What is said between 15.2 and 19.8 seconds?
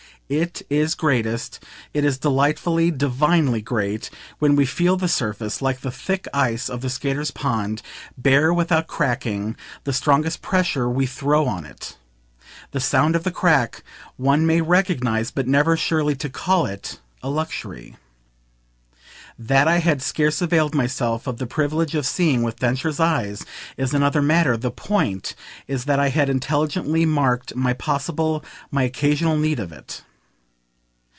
but never surely to call it a luxury.) That I